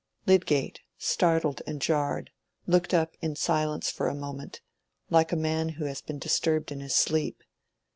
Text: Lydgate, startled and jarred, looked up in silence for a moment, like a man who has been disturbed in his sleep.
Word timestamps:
Lydgate, 0.25 0.79
startled 0.97 1.61
and 1.67 1.79
jarred, 1.79 2.31
looked 2.65 2.91
up 2.91 3.13
in 3.21 3.35
silence 3.35 3.91
for 3.91 4.07
a 4.07 4.15
moment, 4.15 4.59
like 5.11 5.31
a 5.31 5.35
man 5.35 5.69
who 5.77 5.85
has 5.85 6.01
been 6.01 6.17
disturbed 6.17 6.71
in 6.71 6.79
his 6.79 6.95
sleep. 6.95 7.43